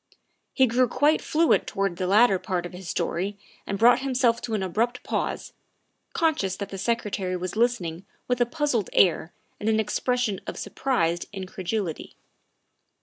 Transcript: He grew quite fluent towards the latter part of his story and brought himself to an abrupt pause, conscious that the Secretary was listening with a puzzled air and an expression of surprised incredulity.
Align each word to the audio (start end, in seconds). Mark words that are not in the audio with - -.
He 0.55 0.65
grew 0.65 0.87
quite 0.87 1.21
fluent 1.21 1.67
towards 1.67 1.99
the 1.99 2.07
latter 2.07 2.39
part 2.39 2.65
of 2.65 2.73
his 2.73 2.89
story 2.89 3.37
and 3.67 3.77
brought 3.77 3.99
himself 3.99 4.41
to 4.41 4.55
an 4.55 4.63
abrupt 4.63 5.03
pause, 5.03 5.53
conscious 6.13 6.55
that 6.55 6.69
the 6.69 6.79
Secretary 6.79 7.37
was 7.37 7.55
listening 7.55 8.07
with 8.27 8.41
a 8.41 8.47
puzzled 8.47 8.89
air 8.93 9.31
and 9.59 9.69
an 9.69 9.79
expression 9.79 10.41
of 10.47 10.57
surprised 10.57 11.27
incredulity. 11.31 12.15